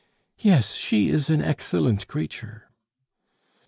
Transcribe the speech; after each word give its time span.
"Yes, 0.39 0.73
she 0.73 1.09
is 1.09 1.29
an 1.29 1.43
excellent 1.43 2.07
creature." 2.07 2.71